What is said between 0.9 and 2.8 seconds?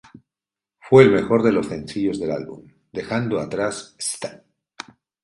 el mejor de los sencillos del álbum,